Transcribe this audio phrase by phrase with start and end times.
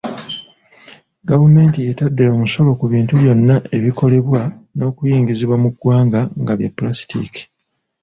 [1.29, 4.41] Gavumenti etadde omusolo ku bintu byonna ebikolebwa
[4.77, 7.43] n’okuyingizibwa mu ggwanga nga bya Pulasitiiki.